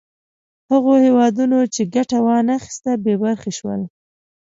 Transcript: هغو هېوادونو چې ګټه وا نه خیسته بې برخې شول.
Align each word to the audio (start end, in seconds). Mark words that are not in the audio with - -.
هغو 0.71 0.93
هېوادونو 1.05 1.59
چې 1.73 1.81
ګټه 1.95 2.17
وا 2.25 2.37
نه 2.47 2.55
خیسته 2.63 2.91
بې 3.03 3.15
برخې 3.23 3.51
شول. 3.57 3.81